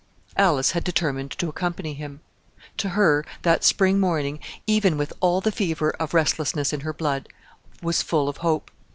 [0.35, 2.21] Alice had determined to accompany him.
[2.77, 7.29] To her that spring morning, even with all the fever of restlessness in her blood,
[7.83, 8.71] was full of hope.